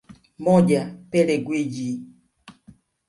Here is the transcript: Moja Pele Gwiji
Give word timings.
Moja 0.43 0.81
Pele 1.11 1.35
Gwiji 1.45 1.87